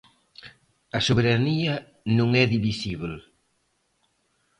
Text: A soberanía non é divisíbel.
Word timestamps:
A 0.97 0.99
soberanía 1.07 1.73
non 2.17 2.29
é 2.43 2.43
divisíbel. 2.55 3.13